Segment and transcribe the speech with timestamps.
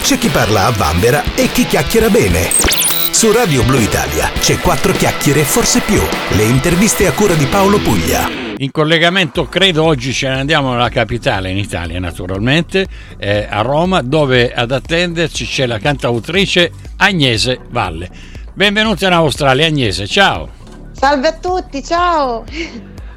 [0.00, 2.48] c'è chi parla a vanvera e chi chiacchiera bene.
[3.12, 6.00] Su Radio Blue Italia c'è quattro chiacchiere e forse più.
[6.30, 8.28] Le interviste a cura di Paolo Puglia.
[8.56, 12.86] In collegamento credo oggi ce ne andiamo alla capitale in Italia naturalmente,
[13.18, 18.08] eh, a Roma, dove ad attenderci c'è la cantautrice Agnese Valle.
[18.54, 20.48] Benvenuti in Australia Agnese, ciao!
[20.92, 22.44] Salve a tutti, ciao!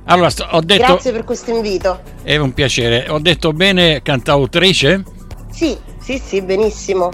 [0.05, 0.85] Allora, ho detto...
[0.85, 2.01] Grazie per questo invito.
[2.21, 3.07] È un piacere.
[3.09, 5.03] Ho detto bene cantautrice?
[5.49, 7.11] Sì, sì, sì, benissimo.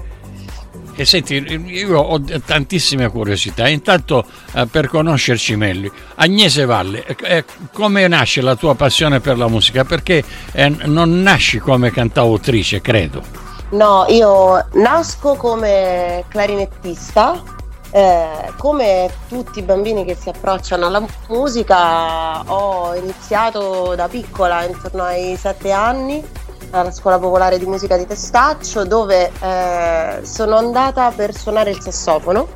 [0.95, 3.69] E senti, io ho tantissime curiosità.
[3.69, 9.47] Intanto, eh, per conoscerci meglio, Agnese Valle, eh, come nasce la tua passione per la
[9.47, 9.85] musica?
[9.85, 13.23] Perché eh, non nasci come cantautrice, credo.
[13.69, 17.57] No, io nasco come clarinettista
[17.91, 25.03] eh, come tutti i bambini che si approcciano alla musica, ho iniziato da piccola, intorno
[25.03, 26.23] ai sette anni,
[26.71, 32.47] alla scuola popolare di musica di Testaccio, dove eh, sono andata per suonare il sassofono.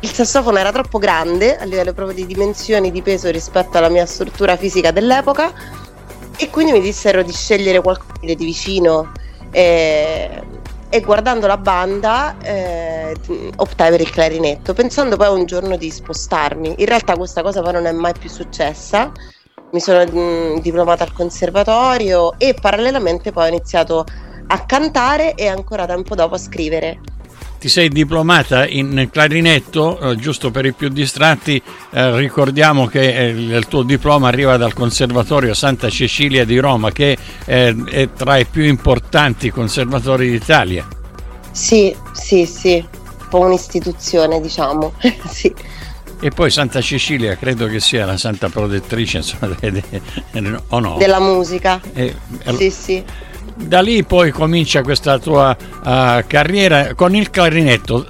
[0.00, 4.06] Il sassofono era troppo grande a livello proprio di dimensioni, di peso rispetto alla mia
[4.06, 5.52] struttura fisica dell'epoca
[6.36, 9.12] e quindi mi dissero di scegliere qualcosa di vicino.
[9.50, 10.42] Eh,
[10.90, 13.14] e guardando la banda eh,
[13.56, 16.76] optai per il clarinetto, pensando poi un giorno di spostarmi.
[16.78, 19.12] In realtà questa cosa poi non è mai più successa.
[19.70, 24.04] Mi sono mh, mm, diplomata al conservatorio e parallelamente poi ho iniziato
[24.46, 27.00] a cantare e ancora tempo dopo a scrivere
[27.58, 33.28] ti sei diplomata in clarinetto, eh, giusto per i più distratti, eh, ricordiamo che eh,
[33.30, 38.62] il tuo diploma arriva dal Conservatorio Santa Cecilia di Roma, che è tra i più
[38.62, 40.86] importanti conservatori d'Italia.
[41.50, 44.92] Sì, sì, sì, un po' un'istituzione, diciamo.
[45.28, 45.52] sì.
[46.20, 50.96] E poi Santa Cecilia credo che sia la santa protettrice, insomma, de, de, o no?
[50.98, 51.80] Della musica.
[51.92, 52.14] Eh,
[52.56, 53.04] sì, sì
[53.58, 58.06] da lì poi comincia questa tua uh, carriera con il clarinetto.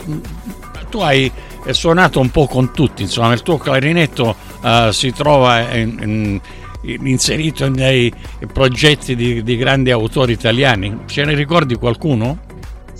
[0.91, 1.31] Tu hai
[1.71, 6.41] suonato un po' con tutti, insomma, il tuo clarinetto uh, si trova in,
[6.83, 8.13] in, inserito nei
[8.53, 11.01] progetti di, di grandi autori italiani.
[11.07, 12.47] Ce ne ricordi qualcuno?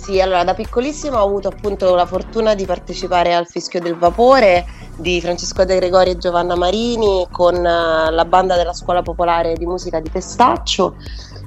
[0.01, 4.65] Sì, allora da piccolissimo ho avuto appunto la fortuna di partecipare al Fischio del Vapore
[4.95, 9.65] di Francesco De Gregori e Giovanna Marini con uh, la banda della Scuola Popolare di
[9.65, 10.95] Musica di Testaccio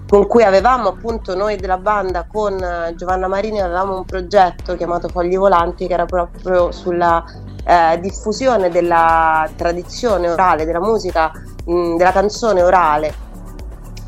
[0.06, 5.08] con cui avevamo appunto noi della banda con eh, Giovanna Marini avevamo un progetto chiamato
[5.08, 7.24] Fogli Volanti che era proprio sulla
[7.64, 11.32] eh, diffusione della tradizione orale, della musica,
[11.64, 13.31] mh, della canzone orale.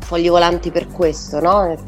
[0.05, 1.75] Fogli Volanti per questo, no?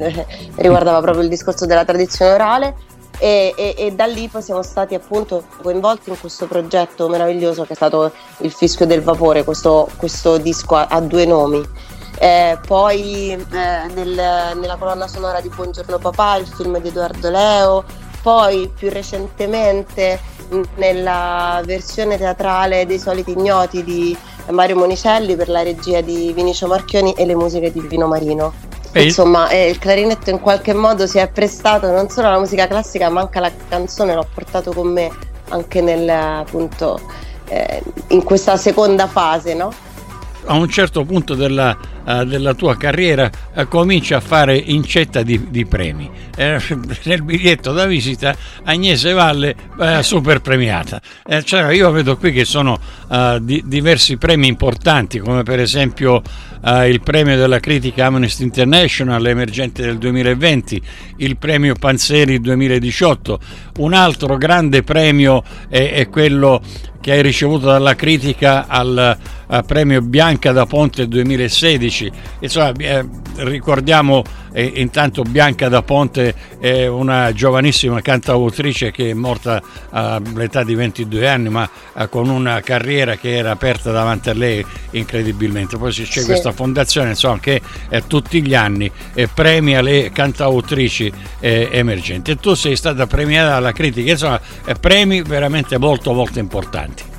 [0.55, 2.75] riguardava proprio il discorso della tradizione orale.
[3.19, 7.73] E, e, e, da lì poi siamo stati appunto coinvolti in questo progetto meraviglioso che
[7.73, 11.65] è stato il Fischio del Vapore, questo, questo disco a, a due nomi.
[12.19, 13.37] Eh, poi eh,
[13.93, 17.83] nel, nella colonna sonora di Buongiorno Papà, il film di Edoardo Leo,
[18.21, 20.19] poi più recentemente
[20.75, 24.17] nella versione teatrale dei soliti ignoti di
[24.49, 28.53] Mario Monicelli per la regia di Vinicio Marchioni e le musiche di Vino Marino.
[28.91, 32.67] E Insomma, eh, il clarinetto in qualche modo si è prestato non solo alla musica
[32.67, 35.11] classica, ma anche alla canzone, l'ho portato con me
[35.49, 36.99] anche nel, appunto,
[37.49, 39.71] eh, in questa seconda fase, no?
[40.47, 41.77] A un certo punto della
[42.07, 46.09] eh, della tua carriera eh, cominci a fare incetta di, di premi.
[46.37, 46.57] Eh,
[47.03, 51.01] nel biglietto da visita Agnese Valle eh, super premiata.
[51.25, 52.79] Eh, cioè io vedo qui che sono
[53.11, 56.21] eh, di, diversi premi importanti come per esempio
[56.59, 60.81] il premio della critica Amnesty International emergente del 2020,
[61.17, 63.39] il premio Panzeri 2018,
[63.77, 66.61] un altro grande premio è, è quello
[66.99, 71.25] che hai ricevuto dalla critica al, al premio Bianca da Ponte 2016
[71.87, 72.11] 2010.
[72.39, 73.05] Insomma, eh,
[73.37, 80.75] ricordiamo eh, intanto Bianca da Ponte è una giovanissima cantautrice che è morta all'età di
[80.75, 85.77] 22 anni, ma eh, con una carriera che era aperta davanti a lei incredibilmente.
[85.77, 86.23] Poi c'è sì.
[86.23, 87.61] questa fondazione insomma, che
[88.07, 92.31] tutti gli anni eh, premia le cantautrici eh, emergenti.
[92.31, 94.39] E tu sei stata premiata dalla critica, insomma,
[94.79, 97.15] premi veramente molto molto importanti.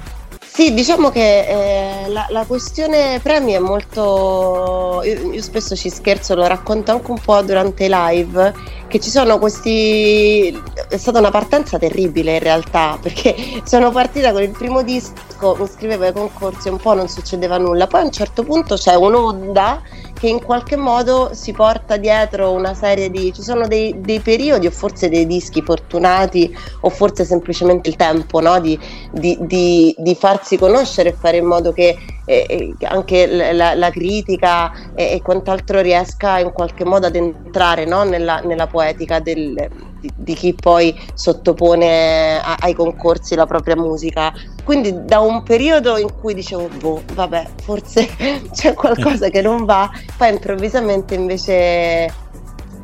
[0.58, 5.02] Sì, diciamo che eh, la, la, questione premi è molto.
[5.05, 8.52] Io, io, spesso ci scherzo, lo racconto anche un po' durante i live.
[8.88, 10.49] Che ci sono questi.
[10.88, 15.62] È stata una partenza terribile in realtà, perché sono partita con il primo disco, mi
[15.62, 17.87] iscrivevo ai concorsi, un po' non succedeva nulla.
[17.87, 19.81] Poi a un certo punto c'è un'onda
[20.19, 23.32] che in qualche modo si porta dietro una serie di...
[23.32, 28.41] ci sono dei, dei periodi o forse dei dischi fortunati o forse semplicemente il tempo
[28.41, 28.59] no?
[28.59, 28.79] di,
[29.12, 31.97] di, di, di, farsi conoscere e fare in modo che
[32.28, 38.02] eh, anche la, la critica e, e, quant'altro riesca in qualche modo ad entrare no?
[38.02, 39.69] nella, nella, poetica del,
[40.14, 44.34] di, chi poi sottopone a, ai concorsi la propria musica.
[44.62, 48.06] Quindi da un periodo in cui dicevo, boh, vabbè, forse
[48.52, 52.26] c'è qualcosa che non va, poi improvvisamente invece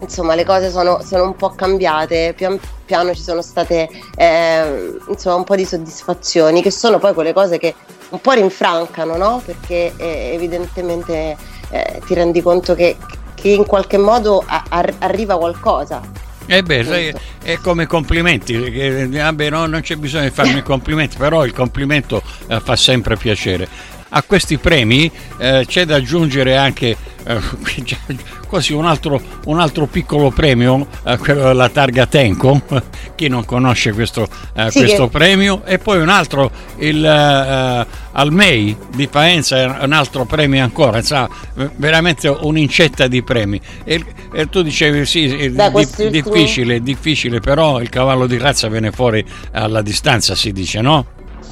[0.00, 5.36] insomma le cose sono, sono, un po' cambiate, pian piano ci sono state eh, insomma
[5.36, 7.74] un po' di soddisfazioni che sono poi quelle cose che
[8.14, 9.42] un po' rinfrancano, no?
[9.44, 11.36] Perché eh, evidentemente
[11.70, 12.96] eh, ti rendi conto che,
[13.34, 16.00] che, in qualche modo a, a, arriva qualcosa.
[16.46, 21.16] Eh beh, sai, è come complimenti, che, vabbè, no, non c'è bisogno di farmi complimenti,
[21.16, 23.68] però il complimento eh, fa sempre piacere
[24.16, 26.96] a questi premi eh, c'è da aggiungere anche
[27.26, 27.40] eh,
[28.46, 32.62] così un altro, un altro, piccolo premio, eh, quello della targa Tenco,
[33.16, 35.18] chi non conosce questo, eh, sì, questo che...
[35.18, 41.28] premio, e poi un altro, il eh, Almei di Paenza, un altro premio ancora, insomma,
[41.76, 43.60] veramente un'incetta di premi.
[43.82, 48.92] E, e tu dicevi sì, è di, difficile, difficile, però il cavallo di razza viene
[48.92, 51.06] fuori alla distanza, si dice, no?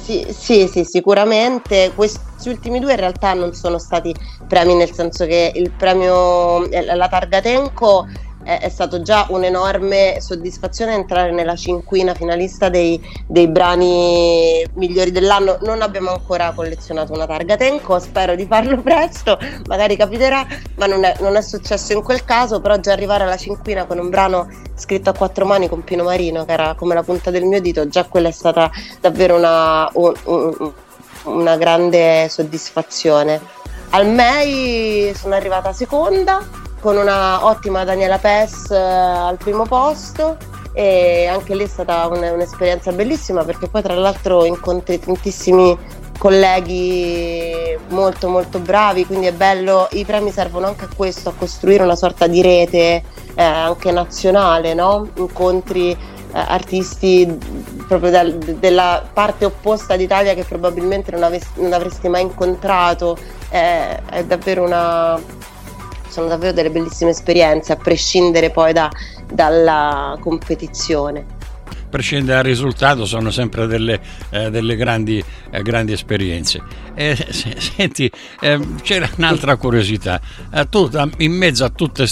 [0.05, 1.93] Sì, sì, sì, sicuramente.
[1.95, 4.13] Questi ultimi due in realtà non sono stati
[4.45, 8.03] premi, nel senso che il premio, eh, la targa Tenco
[8.43, 15.57] è, è stato già un'enorme soddisfazione entrare nella cinquina finalista dei, dei, brani migliori dell'anno.
[15.61, 19.37] Non abbiamo ancora collezionato una targa Tenco, spero di farlo presto,
[19.67, 20.45] magari capiterà,
[20.75, 23.97] ma non è, non è successo in quel caso, però già arrivare alla cinquina con
[23.97, 27.43] un brano scritto a quattro mani con Pino Marino, che era come la punta del
[27.43, 28.69] mio dito, già quella è stata
[28.99, 30.71] davvero una, un, un,
[31.23, 33.61] una grande soddisfazione.
[33.89, 40.35] Al MEI sono arrivata seconda con una ottima Daniela Pes eh, al primo posto
[40.73, 45.77] e anche lì è stata un, un'esperienza bellissima perché poi tra l'altro incontri tantissimi
[46.17, 51.83] colleghi molto molto bravi quindi è bello i premi servono anche a questo a costruire
[51.83, 53.01] una sorta di rete
[53.33, 55.07] eh, anche nazionale no?
[55.15, 55.97] incontri eh,
[56.33, 57.25] artisti
[57.87, 63.17] proprio dal, della parte opposta d'Italia che probabilmente non, avessi, non avresti mai incontrato
[63.49, 65.17] eh, è davvero una,
[66.13, 68.87] sono davvero delle bellissime esperienze, a prescindere poi da,
[69.31, 71.41] dalla competizione
[71.93, 73.99] prescindere dal risultato sono sempre delle,
[74.31, 76.59] eh, delle grandi, eh, grandi, esperienze.
[76.95, 78.11] Eh, se, senti,
[78.41, 80.19] ehm, c'era un'altra curiosità,
[80.51, 82.07] eh, tu in mezzo a tutte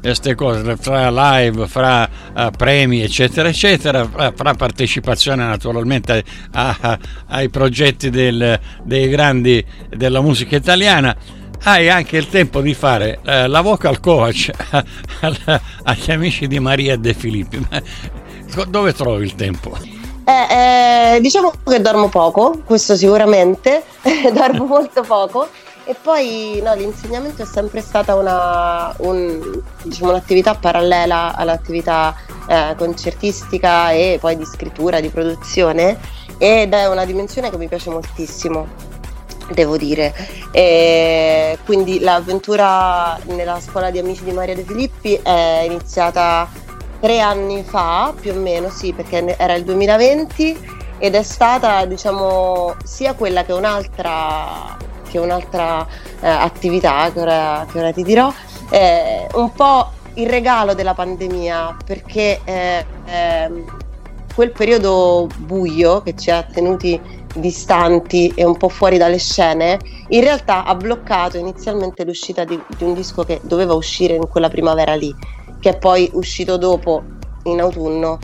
[0.00, 6.22] queste cose, fra live, fra eh, premi, eccetera, eccetera, fra, fra partecipazione naturalmente
[6.52, 12.74] a, a, ai progetti del, dei grandi della musica italiana, hai anche il tempo di
[12.74, 14.50] fare eh, la vocal coach
[15.84, 17.66] agli amici di Maria De Filippi.
[18.68, 19.76] Dove trovi il tempo?
[20.26, 23.82] Eh, eh, diciamo che dormo poco, questo sicuramente,
[24.32, 25.48] dormo molto poco
[25.84, 32.14] e poi no, l'insegnamento è sempre stata una, un, diciamo, un'attività parallela all'attività
[32.46, 35.98] eh, concertistica e poi di scrittura, di produzione
[36.38, 38.92] ed è una dimensione che mi piace moltissimo
[39.50, 40.14] devo dire.
[40.50, 46.48] E quindi l'avventura nella scuola di amici di Maria De Filippi è iniziata
[47.00, 52.76] tre anni fa, più o meno, sì, perché era il 2020 ed è stata, diciamo,
[52.82, 54.76] sia quella che un'altra,
[55.08, 55.86] che un'altra
[56.20, 58.32] eh, attività, che ora, che ora, ti dirò,
[58.70, 62.86] eh, un po' il regalo della pandemia, perché eh,
[64.34, 66.98] quel periodo buio che ci ha tenuti
[67.34, 72.84] distanti e un po' fuori dalle scene, in realtà ha bloccato inizialmente l'uscita di, di,
[72.84, 75.14] un disco che doveva uscire in quella primavera lì,
[75.60, 77.02] che è poi uscito dopo
[77.44, 78.18] in autunno.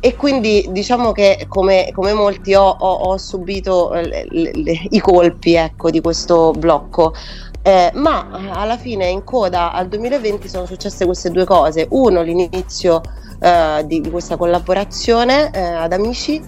[0.00, 5.00] E quindi diciamo che come, come molti ho, ho, ho subito le, le, le, i
[5.00, 7.14] colpi ecco, di questo blocco.
[7.62, 11.86] Eh, ma alla fine in coda al 2020 sono successe queste due cose.
[11.90, 13.00] Uno, l'inizio
[13.40, 16.40] eh, di, di, questa collaborazione eh, ad Amici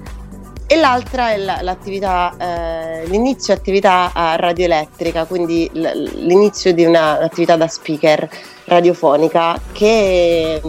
[0.71, 8.29] e l'altra è l'attività, eh, l'inizio attività radioelettrica, quindi l'inizio di un'attività da speaker
[8.67, 10.61] radiofonica che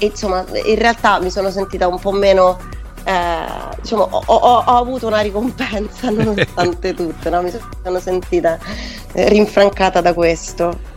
[0.00, 2.58] insomma in realtà mi sono sentita un po' meno
[3.04, 3.46] eh,
[3.80, 7.40] diciamo ho, ho, ho, avuto una ricompensa nonostante tutto no?
[7.40, 7.50] mi
[7.82, 8.58] sono sentita
[9.12, 10.92] rinfrancata da questo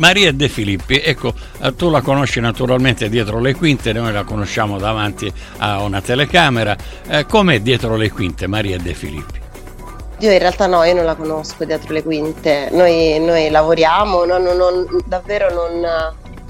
[0.00, 4.78] Maria De Filippi, ecco, eh, tu la conosci naturalmente dietro le quinte, noi la conosciamo
[4.78, 6.74] davanti a una telecamera.
[7.06, 9.38] Eh, com'è dietro le quinte Maria De Filippi?
[10.20, 12.70] Io in realtà no, io non la conosco dietro le quinte.
[12.72, 15.70] Noi, noi lavoriamo, no, no, no, davvero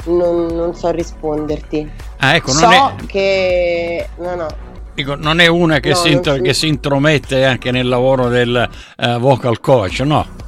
[0.05, 1.91] non, non, so risponderti.
[2.19, 3.07] Ah, ecco, so non è...
[3.07, 4.09] che...
[4.19, 4.47] No, no.
[4.95, 9.19] Dico, non è una che, si, intro- che si intromette anche nel lavoro del uh,
[9.19, 10.39] vocal coach, no?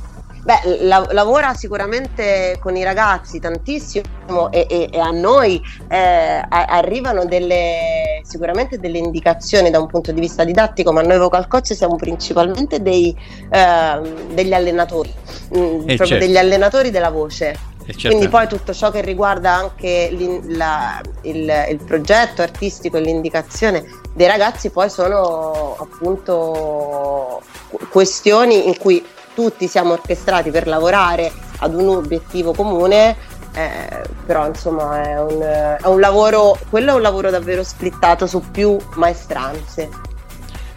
[0.44, 6.64] Beh, la- lavora sicuramente con i ragazzi tantissimo e, e-, e a noi eh, a-
[6.64, 11.74] arrivano delle, sicuramente delle indicazioni da un punto di vista didattico, ma noi vocal coach
[11.76, 13.16] siamo principalmente dei,
[13.50, 14.00] eh,
[14.32, 15.12] degli allenatori,
[15.50, 16.26] mh, mm, proprio certo.
[16.26, 17.70] degli allenatori della voce.
[17.84, 18.08] Certo.
[18.08, 20.08] Quindi poi tutto ciò che riguarda anche
[20.46, 23.84] la, il, il, progetto artistico e l'indicazione
[24.14, 27.42] dei ragazzi poi sono appunto
[27.90, 33.16] questioni in cui tutti siamo orchestrati per lavorare ad un obiettivo comune,
[33.54, 38.42] eh, però insomma è un, è un lavoro, quello è un lavoro davvero splittato su
[38.50, 39.88] più maestranze.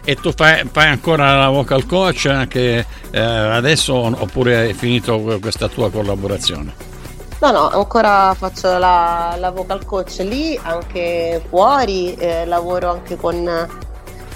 [0.04, 5.66] E tu fai, fai, ancora la vocal coach anche eh, adesso oppure hai finito questa
[5.66, 6.94] tua collaborazione?
[7.40, 13.68] No, no, ancora faccio la, la vocal coach lì, anche fuori, eh, lavoro anche con,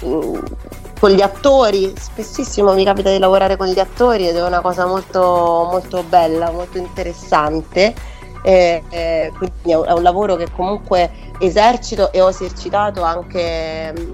[0.05, 0.35] mm,
[1.01, 4.85] con gli attori, spessissimo mi capita di lavorare con gli attori ed è una cosa
[4.85, 7.91] molto, molto bella, molto interessante.
[8.43, 14.11] Eh, eh, quindi è un lavoro che comunque esercito e ho esercitato anche mm,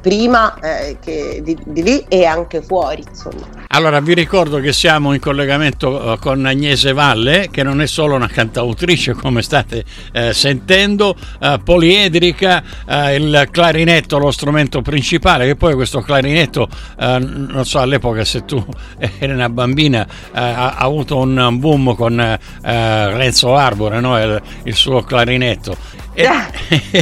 [0.00, 0.98] prima eh,
[1.40, 3.04] di, di, lì e anche fuori.
[3.08, 3.46] Insomma.
[3.76, 8.14] Allora vi ricordo che siamo in collegamento eh, con Agnese Valle, che non è solo
[8.14, 15.56] una cantautrice come state eh, sentendo, eh, poliedrica, eh, il clarinetto lo strumento principale, che
[15.56, 16.66] poi questo clarinetto,
[16.98, 18.64] eh, non so all'epoca se tu
[19.18, 24.18] eri una bambina, ha, ha, avuto un boom con Renzo Arbore, no?
[24.18, 25.76] il, il, suo clarinetto.
[26.14, 26.26] E...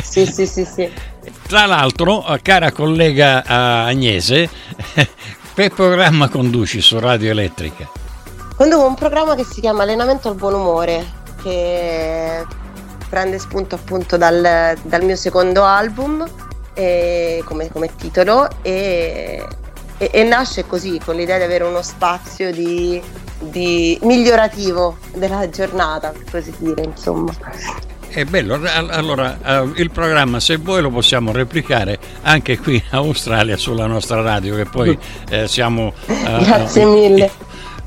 [0.03, 0.91] sì, sì, sì, sì.
[1.47, 4.49] Tra l'altro, eh, cara collega eh, Agnese,
[5.55, 7.89] che programma conduci su Radio Elettrica?
[8.57, 11.07] Conduco un programma che si chiama Allenamento al buon umore,
[11.43, 12.45] che
[13.09, 16.29] prende spunto appunto dal, dal mio secondo album
[16.75, 19.47] e, come, come, titolo e,
[19.97, 23.01] e, e, nasce così, con l'idea di avere uno spazio di,
[23.39, 27.33] di migliorativo della giornata, per così dire, insomma.
[28.15, 33.57] È bello, allora eh, il programma se vuoi lo possiamo replicare anche qui in Australia
[33.57, 34.97] sulla nostra radio che poi
[35.31, 35.93] eh, siamo...
[36.07, 37.31] Eh, Grazie mille.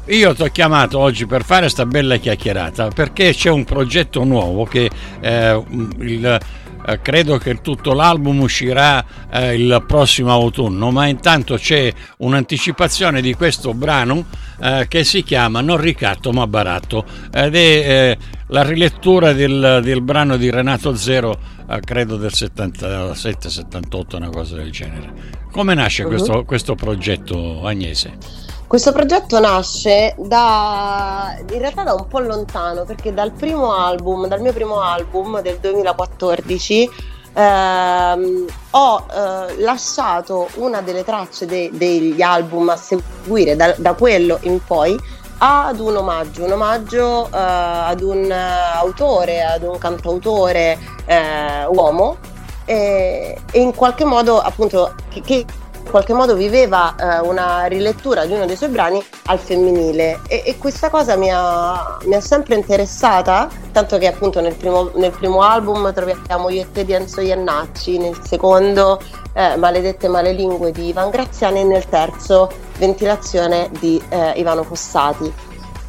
[0.07, 4.65] Io ti ho chiamato oggi per fare questa bella chiacchierata perché c'è un progetto nuovo
[4.65, 4.89] che
[5.22, 5.63] eh,
[6.00, 6.39] il,
[6.88, 13.34] eh, credo che tutto l'album uscirà eh, il prossimo autunno, ma intanto c'è un'anticipazione di
[13.34, 14.25] questo brano
[14.62, 17.03] eh, che si chiama Non ricatto ma baratto
[17.34, 18.17] ed è eh,
[18.48, 21.38] la rilettura del, del, brano di Renato Zero,
[21.70, 25.36] eh, credo del 77-78, una cosa del genere.
[25.51, 26.10] Come nasce uh-huh.
[26.10, 28.47] questo, questo progetto Agnese?
[28.67, 34.41] Questo progetto nasce da, in realtà da un po' lontano, perché dal primo album, dal
[34.41, 36.89] mio primo album del 2014,
[37.31, 44.38] ehm, ho eh, lasciato una delle tracce de- degli album a seguire da, da, quello
[44.41, 45.00] in poi
[45.38, 52.17] ad un omaggio, un omaggio eh, ad un autore, ad un cantautore eh, uomo
[52.65, 55.45] e, e, in qualche modo appunto che, che
[55.88, 60.20] qualche modo viveva eh, una rilettura di uno dei suoi brani al femminile.
[60.27, 64.91] E, e questa cosa mi ha, mi ha, sempre interessata, tanto che appunto nel primo,
[64.96, 69.01] nel primo album troviamo Io e te di Enzo Iannacci, nel secondo
[69.34, 75.48] eh, Maledette Malelingue di Ivan Graziani e nel terzo Ventilazione di eh, Ivano Fossati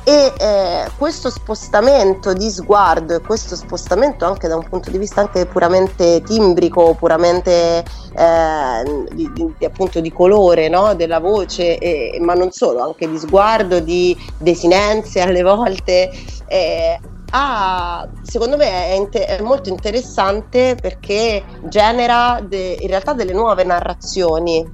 [0.08, 5.20] e eh, questo spostamento di sguardo e questo spostamento anche da un punto di vista
[5.20, 7.84] anche puramente timbrico, puramente
[8.16, 10.94] eh, di, di, appunto di colore no?
[10.94, 16.10] della voce, e, ma non solo, anche di sguardo, di desinenze alle volte.
[16.46, 16.98] Eh,
[17.30, 23.64] Ah, secondo me è, inter- è, molto interessante perché genera de- in realtà delle nuove
[23.64, 24.66] narrazioni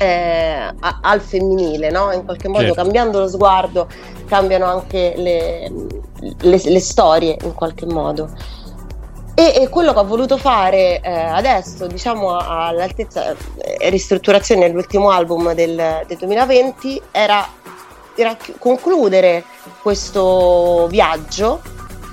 [0.00, 2.10] eh, a- al femminile, no?
[2.12, 2.80] in qualche modo certo.
[2.80, 3.86] cambiando lo sguardo
[4.26, 5.70] cambiano anche le,
[6.38, 8.30] le, le storie in qualche modo.
[9.34, 15.52] E, e, quello che ho voluto fare eh, adesso, diciamo all'altezza eh, ristrutturazione dell'ultimo album
[15.52, 17.46] del, del 2020, era,
[18.14, 19.44] era concludere
[19.82, 21.60] questo viaggio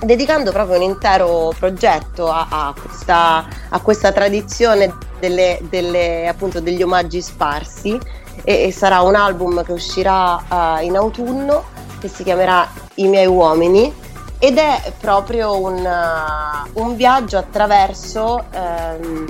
[0.01, 6.82] dedicando proprio un intero progetto a, a, questa, a questa, tradizione delle, delle, appunto, degli
[6.82, 8.00] omaggi sparsi.
[8.44, 11.63] E, e, sarà un album che uscirà uh, in autunno
[12.00, 13.94] che si chiamerà I miei uomini.
[14.39, 19.25] Ed è proprio un, uh, un viaggio attraverso um,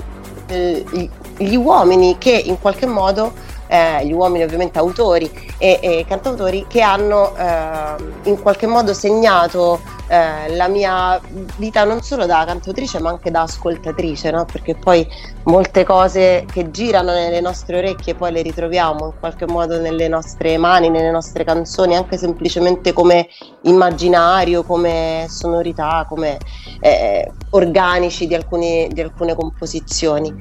[1.36, 3.32] gli uomini che in qualche modo
[3.68, 7.94] eh, gli uomini ovviamente autori e, e cantautori che hanno eh,
[8.24, 11.20] in qualche modo segnato eh, la mia
[11.56, 14.46] vita non solo da cantautrice ma anche da ascoltatrice, no?
[14.46, 15.06] perché poi
[15.44, 20.56] molte cose che girano nelle nostre orecchie poi le ritroviamo in qualche modo nelle nostre
[20.56, 23.28] mani, nelle nostre canzoni, anche semplicemente come
[23.62, 26.38] immaginario, come sonorità, come
[26.80, 30.34] eh, organici di, alcuni, di, alcune composizioni.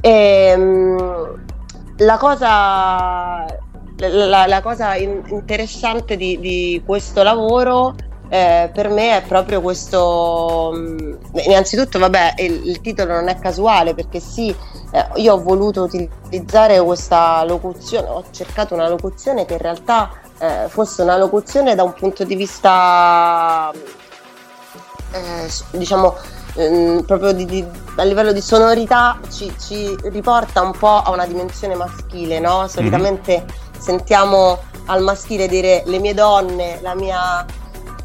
[0.00, 1.54] E, ehm, mh,
[1.98, 3.44] la cosa,
[3.96, 7.94] la, la cosa in, interessante di, di questo lavoro
[8.28, 10.72] eh, per me è proprio questo.
[10.74, 11.14] Mm,
[11.46, 14.54] innanzitutto, vabbè, il, il, titolo non è casuale perché sì,
[14.90, 20.66] eh, io ho voluto utilizzare questa locuzione, ho cercato una locuzione che in realtà eh,
[20.68, 23.70] fosse una locuzione da un punto di vista,
[25.12, 26.14] eh, diciamo,
[26.56, 27.64] ehm, proprio di, di,
[27.96, 32.66] a livello di sonorità ci, ci, riporta un po' a una dimensione maschile, no?
[32.68, 33.80] Solitamente mm-hmm.
[33.80, 37.44] sentiamo al maschile dire le mie donne, la mia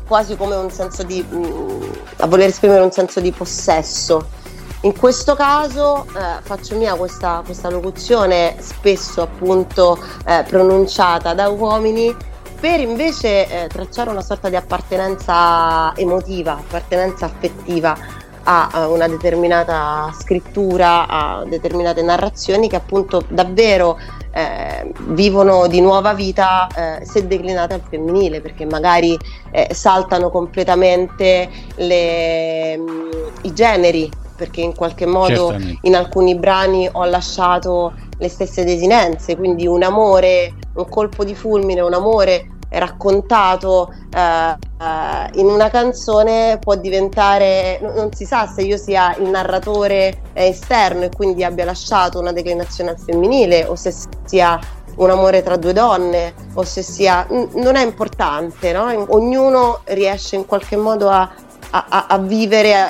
[0.07, 1.81] quasi come un senso di mm,
[2.17, 4.39] a voler esprimere un senso di possesso.
[4.81, 12.13] In questo caso eh, faccio mia questa, questa, locuzione spesso appunto eh, pronunciata da uomini
[12.59, 17.95] per invece eh, tracciare una sorta di appartenenza emotiva, appartenenza affettiva
[18.43, 23.97] a una determinata scrittura, a determinate narrazioni che appunto davvero
[24.33, 29.17] eh, vivono di nuova vita eh, se declinate al femminile perché magari
[29.51, 33.09] eh, saltano completamente le, mh, mm,
[33.41, 35.79] i generi perché in qualche modo Certamente.
[35.81, 41.81] in alcuni brani ho lasciato le stesse desinenze quindi un amore, un colpo di fulmine,
[41.81, 48.77] un amore raccontato eh, eh, in una canzone può diventare, non si sa se io
[48.77, 53.93] sia il narratore esterno e quindi abbia lasciato una declinazione al femminile o se
[54.25, 54.59] sia
[54.95, 59.05] un amore tra due donne o se sia, non è importante, no?
[59.09, 61.31] ognuno riesce in qualche modo a,
[61.69, 62.89] a, a vivere, a,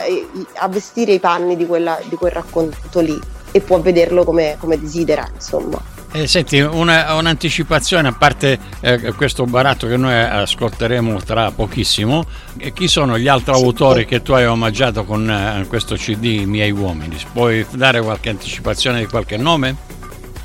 [0.59, 3.19] a, vestire i panni di, quella, di quel racconto lì
[3.51, 5.79] e può vederlo come, come desidera, insomma.
[6.13, 12.25] Eh, senti, una, un'anticipazione a parte eh, questo baratto che noi ascolteremo tra pochissimo,
[12.57, 16.71] eh, chi sono gli altri autori che tu hai omaggiato con eh, questo CD miei
[16.71, 17.15] uomini?
[17.31, 19.73] Puoi dare qualche anticipazione di qualche nome?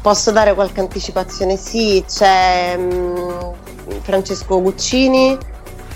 [0.00, 1.56] Posso dare qualche anticipazione?
[1.56, 3.54] Sì, c'è mh,
[3.92, 5.36] mm, Francesco Guccini,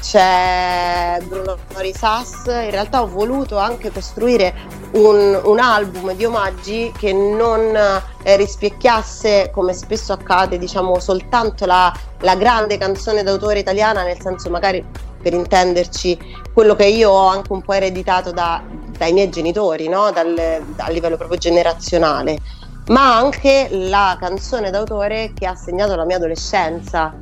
[0.00, 4.52] c'è Bruno Risas, in realtà ho voluto anche costruire
[4.92, 7.74] un, un album di omaggi che non
[8.22, 14.50] eh, rispecchiasse, come spesso accade, diciamo soltanto la, la grande canzone d'autore italiana, nel senso
[14.50, 14.84] magari
[15.22, 16.18] per intenderci
[16.52, 18.62] quello che io ho anche un po' ereditato da,
[18.96, 20.10] dai miei genitori, no?
[20.10, 20.36] Dal,
[20.76, 22.38] a livello proprio generazionale,
[22.86, 27.14] ma anche la canzone d'autore che ha segnato la mia adolescenza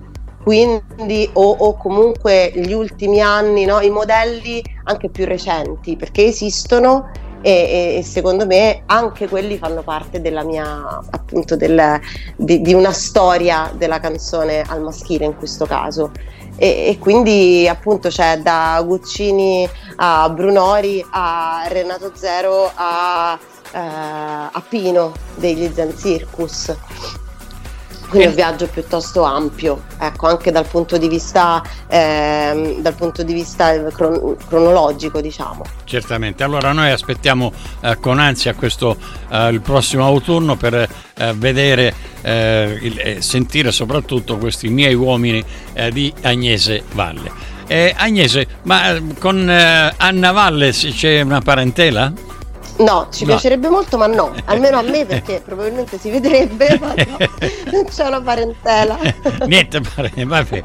[0.49, 3.81] quindi o, o, comunque gli ultimi anni, no?
[3.81, 10.21] i modelli anche più recenti, perché esistono e, e, secondo me anche quelli fanno parte
[10.21, 12.01] della mia appunto del,
[12.37, 16.11] di, di, una storia della canzone al maschile in questo caso.
[16.57, 23.39] E, e, quindi appunto c'è da Guccini a Brunori a Renato Zero a,
[23.73, 26.75] eh, a Pino degli Zen Circus
[28.09, 33.23] quindi è un viaggio piuttosto ampio, ecco, anche dal punto di vista, eh, dal punto
[33.23, 35.63] di vista cron- cronologico, diciamo.
[35.85, 38.97] Certamente, allora noi aspettiamo eh, con ansia questo,
[39.31, 45.43] eh, il prossimo autunno per eh, vedere e eh, sentire soprattutto questi miei uomini
[45.73, 47.57] eh, di Agnese Valle.
[47.69, 52.11] Agnese, ma con Anna Valle c'è una parentela?
[52.79, 53.31] No, ci no.
[53.31, 57.17] piacerebbe molto, ma no, almeno a me perché probabilmente si vedrebbe, ma no,
[57.73, 58.99] non c'è una parentela.
[59.47, 60.63] Niente vabbè.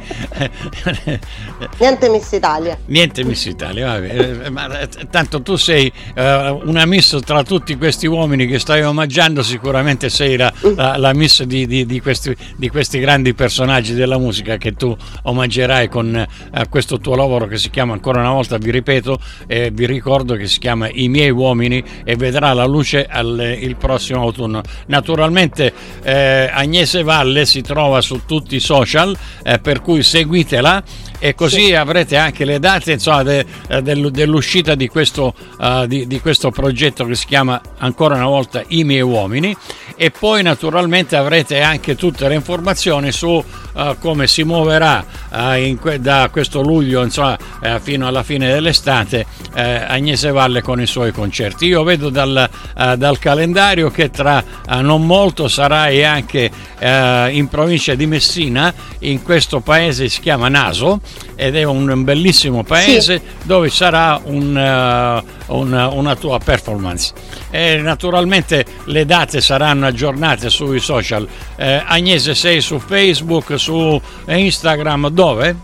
[1.80, 2.78] Niente Miss Italia.
[2.86, 4.50] Niente Miss Italia, vabbè.
[4.50, 6.22] Ma, eh, tanto tu sei uh,
[6.68, 11.42] una Miss tra tutti questi uomini che stai omaggiando, sicuramente sei la, la, la Miss
[11.44, 16.62] di, di, di, questi, di, questi, grandi personaggi della musica che tu omaggerai con uh,
[16.70, 20.46] questo tuo lavoro che si chiama ancora una volta, vi ripeto, e vi ricordo che
[20.48, 24.62] si chiama I miei uomini e vedrà la luce al, il prossimo autunno.
[24.88, 30.84] Naturalmente eh, Agnese Valle si trova su tutti i social, eh, per cui seguitela
[31.26, 31.74] e così sì.
[31.74, 36.52] avrete anche le date insomma, de, eh, del, dell'uscita di questo, uh, di, di questo,
[36.52, 39.56] progetto che si chiama ancora una volta I miei uomini
[39.96, 46.02] e poi naturalmente avrete anche tutte le informazioni su uh, come si muoverà uh, que-
[46.02, 47.38] da questo luglio insomma,
[47.82, 51.68] fino alla fine dell'estate Agnese Valle con i suoi concerti.
[51.68, 52.50] Io vedo dal,
[52.98, 54.44] dal calendario che tra
[54.82, 56.52] non molto sarai anche
[57.32, 61.00] in provincia di Messina in questo paese si chiama Naso
[61.36, 63.48] ed è un bellissimo paese sì.
[63.48, 67.14] dove sarà un, uh, una, una, tua performance.
[67.50, 71.28] E naturalmente le date saranno aggiornate sui social.
[71.56, 75.56] Eh, Agnese sei su Facebook, su Instagram, dove?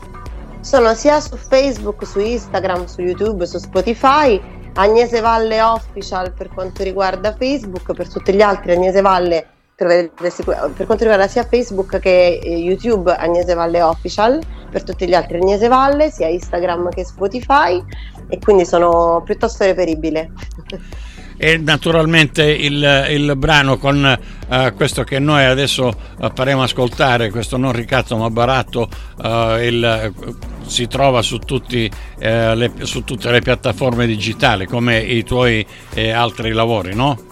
[0.62, 4.40] Sono sia su Facebook, su Instagram, su YouTube, su Spotify.
[4.74, 9.48] Agnese Valle Official per quanto riguarda Facebook, per tutti gli altri Agnese Valle
[9.86, 14.40] per, per quanto riguarda sia Facebook che eh, YouTube Agnese Valle Official,
[14.70, 17.82] per tutti gli altri Agnese Valle, sia Instagram che Spotify
[18.28, 20.32] e quindi sono piuttosto reperibile.
[21.42, 27.56] e naturalmente il, il brano con uh, questo che noi adesso uh, faremo ascoltare, questo
[27.56, 28.90] non ricatto ma baratto,
[29.24, 30.14] uh, il,
[30.66, 35.66] si trova su, tutti, le, su, tutte le piattaforme digitali come i tuoi
[36.14, 37.29] altri lavori, no?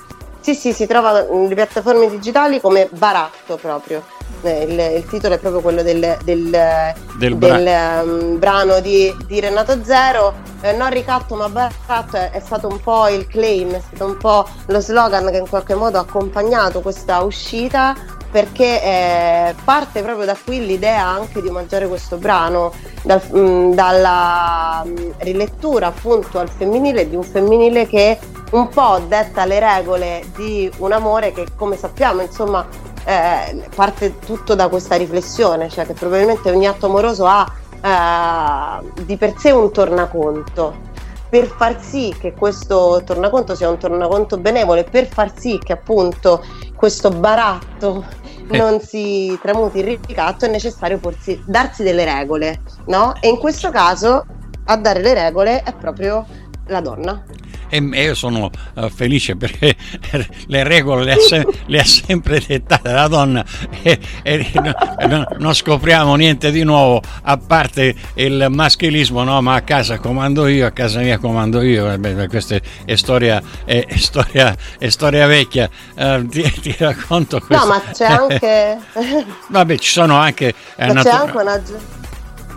[0.48, 4.02] Sì, sì, si trova nelle piattaforme digitali come Baratto proprio.
[4.44, 9.14] Eh, il, il, titolo è proprio quello del, del, del, bra- del um, brano di,
[9.26, 10.36] di, Renato Zero.
[10.62, 14.16] Eh, non ricatto ma baratto è, è, stato un po' il claim, è stato un
[14.16, 17.94] po' lo slogan che in qualche modo ha accompagnato questa uscita
[18.30, 23.72] perché eh, parte proprio da qui l'idea anche di omaggiare questo brano dal, mh, mm,
[23.74, 28.20] dalla mh, mm, rilettura appunto al femminile di un femminile che
[28.52, 32.66] un po' detta le regole di un amore che come sappiamo insomma
[33.04, 37.50] eh, parte tutto da questa riflessione, cioè che probabilmente ogni atto amoroso ha
[37.82, 40.96] eh, di per sé un tornaconto.
[41.30, 46.44] Per far sì che questo tornaconto sia un tornaconto benevole, per far sì che appunto
[46.76, 48.06] questo baratto
[48.50, 48.58] eh.
[48.58, 53.13] non si tramuti in ricatto è necessario porsi, darsi delle regole, no?
[53.20, 54.26] E in questo caso
[54.66, 56.26] a dare le regole è proprio
[56.68, 57.24] la donna
[57.69, 59.75] e io sono uh, felice perché
[60.47, 63.43] le regole le ha, se- le ha, sempre dettate la donna
[63.82, 64.73] e, e no,
[65.08, 70.47] no, non scopriamo niente di nuovo a parte il maschilismo no ma a casa comando
[70.47, 71.97] io a casa mia comando io.
[71.97, 75.69] Beh, questa è storia, è, è storia, è storia vecchia.
[75.95, 78.77] Uh, ti, ti, racconto questo no ma c'è anche
[79.49, 81.62] vabbè ci sono anche eh, natu- c'è anche una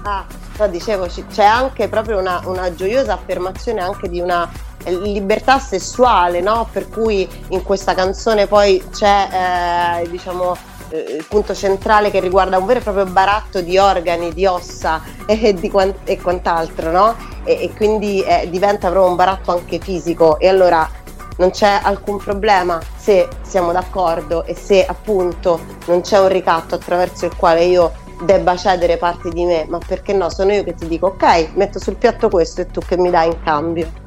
[0.02, 0.26] ah,
[0.58, 4.48] no, dicevo c'è anche proprio una, una gioiosa affermazione anche di una
[4.86, 6.68] libertà sessuale, no?
[6.70, 10.56] Per cui in questa canzone poi c'è, eh, diciamo,
[10.90, 15.02] eh, il punto centrale che riguarda un vero e proprio baratto di organi, di ossa
[15.26, 17.16] e, di quant- e quant'altro, no?
[17.44, 20.38] E, e quindi eh, diventa proprio un baratto anche fisico.
[20.38, 20.88] E allora
[21.36, 27.24] non c'è alcun problema se siamo d'accordo e se appunto non c'è un ricatto attraverso
[27.24, 30.28] il quale io debba cedere parti di me, ma perché no?
[30.28, 33.28] Sono io che ti dico ok, metto sul piatto questo e tu che mi dai
[33.28, 33.99] in cambio.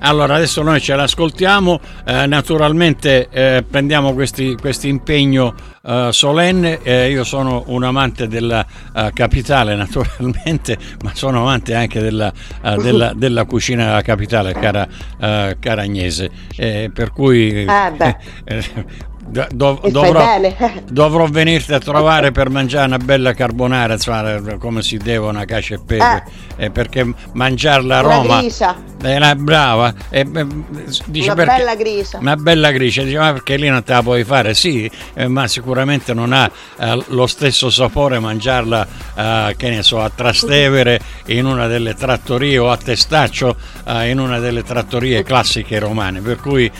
[0.00, 5.54] Allora adesso noi ce l'ascoltiamo, eh, naturalmente eh, prendiamo questo impegno
[5.88, 12.00] eh, solenne, eh, io sono un amante della uh, capitale naturalmente, ma sono amante anche
[12.00, 12.32] della,
[12.62, 14.86] uh, della, della cucina capitale, cara,
[15.18, 17.64] cara Agnese, per cui...
[17.68, 17.92] Ah,
[19.28, 19.46] Do,
[19.90, 20.40] dovrò,
[20.88, 25.74] dovrò, venirti a trovare per mangiare una bella carbonara insomma, come si deve una cacio
[25.74, 26.24] e pepe.
[26.56, 26.70] Eh.
[26.70, 28.40] perché mangiarla a Roma
[29.02, 29.92] è una brava.
[30.10, 30.24] Eh,
[31.06, 34.02] dice una perché, bella gricia una bella gricia dice ma perché lì non te la
[34.02, 34.54] puoi fare?
[34.54, 40.00] Sì eh, ma sicuramente non ha eh, lo stesso sapore mangiarla eh, che ne so
[40.00, 45.78] a Trastevere in una delle trattorie o a Testaccio eh, in una delle trattorie classiche
[45.78, 46.20] romane.
[46.20, 46.70] Per cui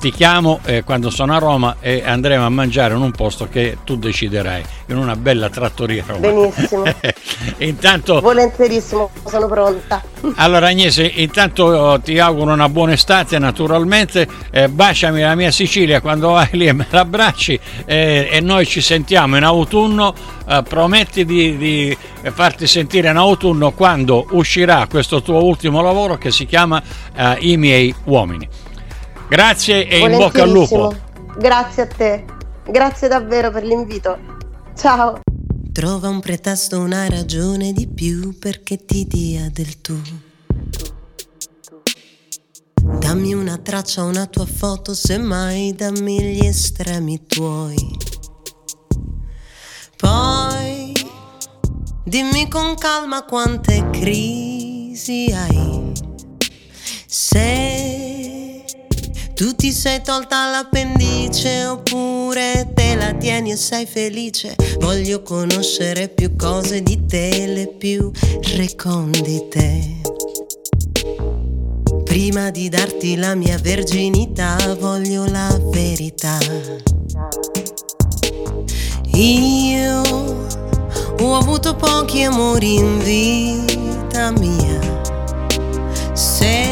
[0.00, 3.96] ti chiamo quando sono a Roma e andremo a mangiare in un posto che tu
[3.96, 6.32] deciderai, in una bella trattoria romana.
[6.32, 6.84] Benissimo.
[7.58, 10.02] intanto, Volentierissimo, sono pronta.
[10.36, 16.00] allora Agnese, intanto oh, ti auguro una buona estate naturalmente, eh, baciami la mia Sicilia
[16.00, 20.14] quando vai lì e me la abbracci eh, e noi ci sentiamo in autunno,
[20.46, 21.96] eh, prometti di, di
[22.32, 26.82] farti sentire in autunno quando uscirà questo tuo ultimo lavoro che si chiama
[27.14, 28.48] eh, I miei uomini.
[29.28, 31.08] Grazie e in bocca al lupo.
[31.40, 32.24] Grazie a te.
[32.66, 34.18] Grazie davvero per l'invito.
[34.76, 35.20] Ciao.
[35.72, 39.98] Trova un pretesto, una ragione di più perché ti dia del tu.
[42.98, 47.96] Dammi una traccia, una tua foto, semmai dammi gli estremi tuoi.
[49.96, 50.92] Poi
[52.04, 55.90] dimmi con calma quante crisi hai.
[57.06, 57.69] Sei
[59.40, 64.54] tu ti sei tolta l'appendice oppure te la tieni e sei felice.
[64.80, 68.10] Voglio conoscere più cose di te, le più
[68.56, 70.02] recondite.
[72.04, 76.36] Prima di darti la mia verginità voglio la verità.
[79.14, 80.02] Io
[81.18, 85.00] ho avuto pochi amori in vita mia.
[86.12, 86.69] Se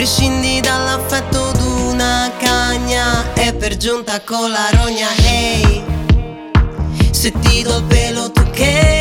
[0.00, 5.08] Prescindi dall'affetto d'una cagna E per giunta con la rogna.
[5.26, 8.99] Ehi, hey, se ti do il pelo tu che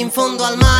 [0.00, 0.79] in fondo al mare.